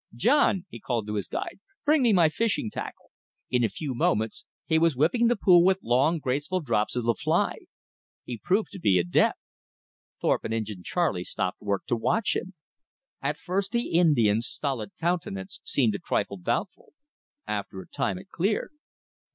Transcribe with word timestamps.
John," 0.15 0.65
he 0.69 0.79
called 0.79 1.05
to 1.05 1.13
his 1.13 1.27
guide, 1.27 1.59
"bring 1.85 2.01
me 2.01 2.11
my 2.11 2.27
fishing 2.27 2.71
tackle." 2.71 3.11
In 3.51 3.63
a 3.63 3.69
few 3.69 3.93
moments 3.93 4.45
he 4.65 4.79
was 4.79 4.95
whipping 4.95 5.27
the 5.27 5.35
pool 5.35 5.63
with 5.63 5.77
long, 5.83 6.17
graceful 6.17 6.59
drops 6.59 6.95
of 6.95 7.03
the 7.03 7.13
fly. 7.13 7.53
He 8.23 8.39
proved 8.43 8.71
to 8.71 8.79
be 8.79 8.97
adept. 8.97 9.37
Thorpe 10.19 10.43
and 10.43 10.55
Injin 10.55 10.81
Charley 10.81 11.23
stopped 11.23 11.61
work 11.61 11.85
to 11.85 11.95
watch 11.95 12.35
him. 12.35 12.55
At 13.21 13.37
first 13.37 13.73
the 13.73 13.91
Indian's 13.91 14.47
stolid 14.47 14.89
countenance 14.99 15.61
seemed 15.63 15.93
a 15.93 15.99
trifle 15.99 16.37
doubtful. 16.37 16.93
After 17.45 17.79
a 17.79 17.87
time 17.87 18.17
it 18.17 18.29
cleared. 18.29 18.71